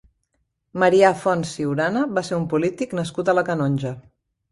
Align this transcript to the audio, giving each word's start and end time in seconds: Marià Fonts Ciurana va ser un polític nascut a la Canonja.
Marià 0.83 1.11
Fonts 1.25 1.51
Ciurana 1.57 2.01
va 2.15 2.23
ser 2.29 2.39
un 2.39 2.47
polític 2.55 2.97
nascut 3.01 3.29
a 3.29 3.37
la 3.41 3.45
Canonja. 3.51 3.93